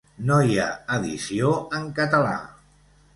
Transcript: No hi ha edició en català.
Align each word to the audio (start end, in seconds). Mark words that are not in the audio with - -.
No 0.27 0.35
hi 0.45 0.55
ha 0.61 0.69
edició 0.95 1.51
en 1.81 1.85
català. 2.01 2.33